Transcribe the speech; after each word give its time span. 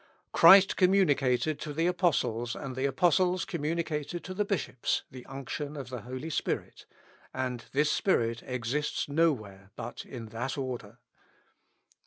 Christ 0.31 0.77
communicated 0.77 1.59
to 1.59 1.73
the 1.73 1.85
Apostles, 1.85 2.55
and 2.55 2.75
the 2.75 2.87
Apostles 2.87 3.45
communicated 3.45 4.23
to 4.23 4.33
the 4.33 4.43
Bishops, 4.43 5.03
the 5.11 5.23
unction 5.27 5.77
of 5.77 5.89
the 5.89 6.01
Holy 6.01 6.31
Spirit; 6.31 6.87
and 7.35 7.65
this 7.71 7.91
Spirit 7.91 8.41
exists 8.43 9.07
nowhere 9.07 9.69
but 9.75 10.03
in 10.03 10.29
that 10.29 10.57
order! 10.57 10.97